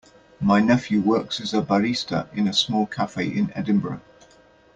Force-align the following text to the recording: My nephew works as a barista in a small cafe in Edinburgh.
My 0.39 0.61
nephew 0.61 0.99
works 0.99 1.39
as 1.39 1.53
a 1.53 1.61
barista 1.61 2.27
in 2.33 2.47
a 2.47 2.53
small 2.53 2.87
cafe 2.87 3.27
in 3.27 3.51
Edinburgh. 3.53 4.01